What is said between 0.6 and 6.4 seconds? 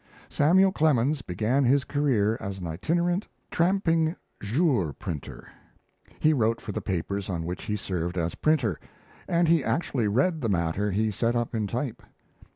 Clemens began his career as an itinerant, tramping "jour" printer. He